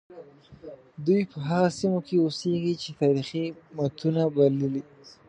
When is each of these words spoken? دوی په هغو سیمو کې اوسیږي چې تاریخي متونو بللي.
دوی 1.05 1.21
په 1.31 1.37
هغو 1.47 1.75
سیمو 1.79 1.99
کې 2.07 2.15
اوسیږي 2.23 2.73
چې 2.81 2.89
تاریخي 3.01 3.45
متونو 3.77 4.23
بللي. 4.35 4.81